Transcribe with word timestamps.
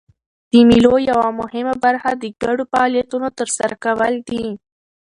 د 0.51 0.53
مېلو 0.69 0.93
یوه 1.09 1.27
مهمه 1.39 1.75
برخه 1.85 2.11
د 2.15 2.23
ګډو 2.41 2.63
فعالیتونو 2.71 3.27
ترسره 3.39 3.75
کول 3.85 4.13
دي. 4.29 4.45